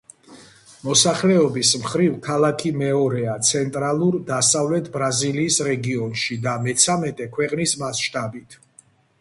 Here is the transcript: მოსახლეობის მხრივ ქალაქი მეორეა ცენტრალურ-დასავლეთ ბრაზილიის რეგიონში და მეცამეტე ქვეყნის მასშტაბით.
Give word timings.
მოსახლეობის 0.85 1.73
მხრივ 1.83 2.15
ქალაქი 2.27 2.71
მეორეა 2.83 3.35
ცენტრალურ-დასავლეთ 3.49 4.89
ბრაზილიის 4.97 5.61
რეგიონში 5.71 6.39
და 6.49 6.59
მეცამეტე 6.67 7.33
ქვეყნის 7.37 7.77
მასშტაბით. 7.85 8.59